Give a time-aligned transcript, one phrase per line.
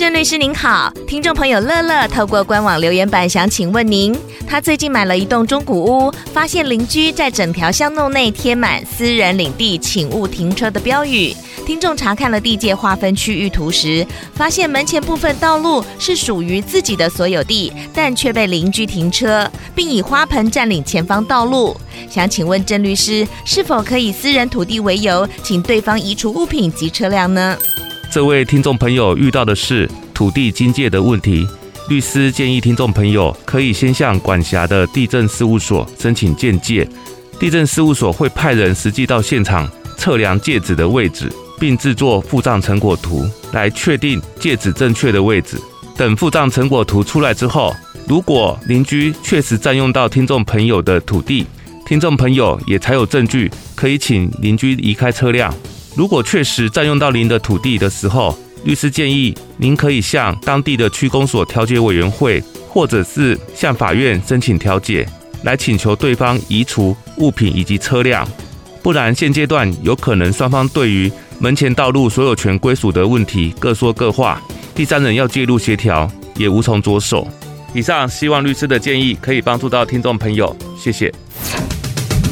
[0.00, 4.18] 郑律师您好，听众朋友乐乐透过官网留言板想请问您，
[4.48, 11.36] 他最近买了一栋中古屋，发现邻居在整条巷弄内贴满“私人领地，请勿停车”的标语。
[11.66, 21.76] 听众查看了地界划分区域图时，发现门前部分道路是属于自己的所有地，但却被邻居停车，并以花盆占领前方道路。
[22.08, 27.54] 想请问郑律师，是否可以私人土地为由，请对方移除物品及车辆呢？
[28.10, 31.46] 这位听众朋友遇到的是土地经界的问题，
[31.88, 36.84] 律师建议听众朋友可以先向管辖的地政事务所申请鉴界，
[37.38, 45.56] 地政事务所会派人实际到现场测量界址的位置，并制作复丈成果图来确定界址正确的位置。
[45.96, 47.72] 等复丈成果图出来之后，
[48.08, 51.46] 如果邻居确实占用到听众朋友的土地，
[51.86, 55.54] 听众朋友也才有证据可以请邻居移开车辆。
[55.94, 65.06] 如果确实占用到您的土地的时候，律师建议您可以向当地的区公所调解委员会，或者是向法院申请调解，
[65.42, 68.26] 来请求对方移除物品以及车辆。
[68.82, 74.40] 不然现阶段有可能双方对于门前道路所有权归属的问题各说各话，
[74.74, 77.26] 第三人要介入协调也无从着手。
[77.74, 81.12] 以上希望律师的建议可以帮助到听众朋友，谢谢。